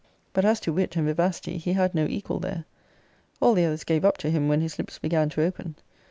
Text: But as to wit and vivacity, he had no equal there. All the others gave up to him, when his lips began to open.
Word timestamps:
But 0.33 0.45
as 0.45 0.59
to 0.61 0.73
wit 0.73 0.95
and 0.95 1.05
vivacity, 1.05 1.57
he 1.59 1.73
had 1.73 1.93
no 1.93 2.07
equal 2.07 2.39
there. 2.39 2.65
All 3.39 3.53
the 3.53 3.65
others 3.65 3.83
gave 3.83 4.03
up 4.03 4.17
to 4.17 4.31
him, 4.31 4.47
when 4.47 4.61
his 4.61 4.79
lips 4.79 4.97
began 4.97 5.29
to 5.29 5.43
open. 5.43 5.75